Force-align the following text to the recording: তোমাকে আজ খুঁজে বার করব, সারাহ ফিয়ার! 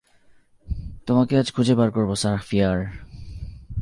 তোমাকে 1.07 1.33
আজ 1.37 1.47
খুঁজে 1.51 1.73
বার 1.75 1.89
করব, 1.91 2.11
সারাহ 2.15 2.41
ফিয়ার! 2.41 2.79